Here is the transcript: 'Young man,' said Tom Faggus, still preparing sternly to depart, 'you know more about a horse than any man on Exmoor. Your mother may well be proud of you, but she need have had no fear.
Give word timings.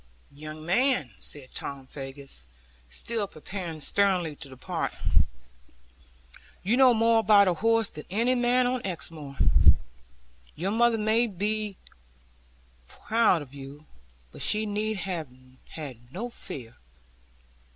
'Young 0.31 0.65
man,' 0.65 1.11
said 1.19 1.53
Tom 1.53 1.85
Faggus, 1.85 2.41
still 2.89 3.27
preparing 3.27 3.79
sternly 3.81 4.35
to 4.35 4.49
depart, 4.49 4.91
'you 6.63 6.75
know 6.75 6.91
more 6.95 7.19
about 7.19 7.47
a 7.47 7.53
horse 7.53 7.87
than 7.87 8.05
any 8.09 8.33
man 8.33 8.65
on 8.65 8.83
Exmoor. 8.83 9.37
Your 10.55 10.71
mother 10.71 10.97
may 10.97 11.27
well 11.27 11.37
be 11.37 11.77
proud 12.87 13.43
of 13.43 13.53
you, 13.53 13.85
but 14.31 14.41
she 14.41 14.65
need 14.65 14.97
have 14.97 15.27
had 15.69 16.11
no 16.11 16.31
fear. 16.31 16.77